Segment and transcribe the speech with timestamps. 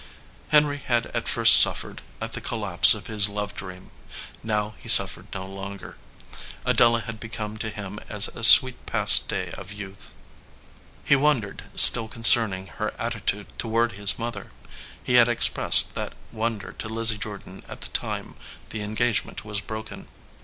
[0.49, 3.91] Henry had at first suffered at the collapse of his love dream.
[4.41, 5.95] Now he suffered no longer.
[6.65, 10.11] Adela had become to him as a sweet past day of youth.
[11.03, 14.51] He wondered still concerning her attitude toward his mother.
[15.03, 18.35] He had expressed that wonder to Lizzie Jordan at the time
[18.69, 20.07] the engagement was broken.